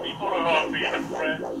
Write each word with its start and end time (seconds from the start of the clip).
People 0.00 0.26
are 0.26 0.46
all 0.46 0.70
being 0.72 1.04
friends. 1.06 1.60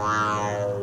Yeah. 0.00 0.79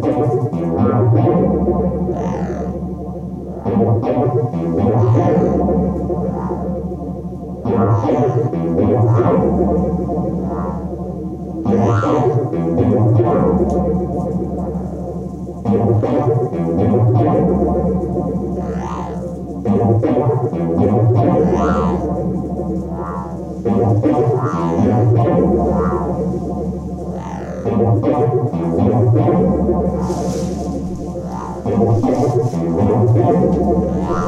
Yeah. 0.00 0.37
Oh, 33.50 34.27